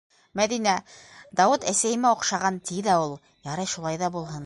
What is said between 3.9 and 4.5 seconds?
ҙа булһын.